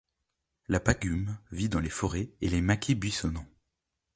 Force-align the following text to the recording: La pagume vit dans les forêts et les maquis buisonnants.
La 0.67 0.79
pagume 0.79 1.37
vit 1.51 1.69
dans 1.69 1.79
les 1.79 1.91
forêts 1.91 2.31
et 2.41 2.49
les 2.49 2.61
maquis 2.63 2.95
buisonnants. 2.95 3.45